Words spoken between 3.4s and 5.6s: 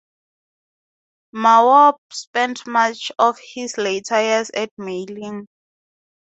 his later years at Meiling.